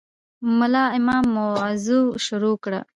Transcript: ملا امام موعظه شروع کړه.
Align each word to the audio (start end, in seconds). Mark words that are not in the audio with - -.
ملا 0.57 0.83
امام 0.97 1.23
موعظه 1.35 1.99
شروع 2.25 2.55
کړه. 2.63 2.79